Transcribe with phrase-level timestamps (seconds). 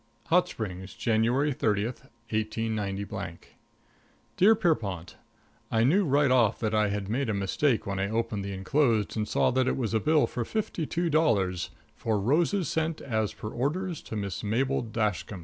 [0.07, 3.37] |++ IX HOT SPRINGS, January 30, 189
[4.35, 5.15] Dear Pierrepont:
[5.69, 9.15] I knew right off that I had made a mistake when I opened the inclosed
[9.15, 13.31] and saw that it was a bill for fifty two dollars, "for roses sent, as
[13.31, 15.39] per orders, to Miss Mabel Dashkam."